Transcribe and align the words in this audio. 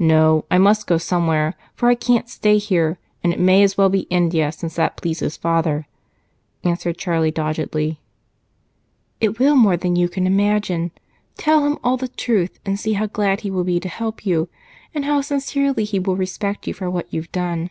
"No 0.00 0.44
I 0.50 0.58
must 0.58 0.88
go 0.88 0.98
somewhere, 0.98 1.54
for 1.72 1.88
I 1.88 1.94
can't 1.94 2.28
stay 2.28 2.58
here, 2.58 2.98
and 3.22 3.32
it 3.32 3.38
may 3.38 3.62
as 3.62 3.78
well 3.78 3.88
be 3.88 4.08
India, 4.10 4.50
since 4.50 4.74
that 4.74 4.96
pleases 4.96 5.36
Father," 5.36 5.86
answered 6.64 6.98
Charlie 6.98 7.30
doggedly. 7.30 8.00
"It 9.20 9.38
will 9.38 9.54
more 9.54 9.76
than 9.76 9.94
you 9.94 10.08
can 10.08 10.26
imagine. 10.26 10.90
Tell 11.36 11.64
him 11.64 11.78
all 11.84 11.96
the 11.96 12.08
truth, 12.08 12.58
and 12.66 12.76
see 12.76 12.94
how 12.94 13.06
glad 13.06 13.42
he 13.42 13.52
will 13.52 13.62
be 13.62 13.78
to 13.78 13.88
help 13.88 14.26
you, 14.26 14.48
and 14.96 15.04
how 15.04 15.20
sincerely 15.20 15.84
he 15.84 16.00
will 16.00 16.16
respect 16.16 16.66
you 16.66 16.74
for 16.74 16.90
what 16.90 17.14
you've 17.14 17.30
done." 17.30 17.70